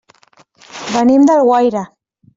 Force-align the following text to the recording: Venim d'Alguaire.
Venim 0.95 1.29
d'Alguaire. 1.31 1.87